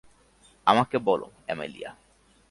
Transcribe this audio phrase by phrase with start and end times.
[0.67, 1.91] আমাকে বলো, অ্যামেলিয়া।